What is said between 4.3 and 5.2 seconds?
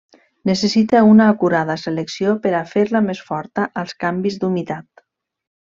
d'humitat.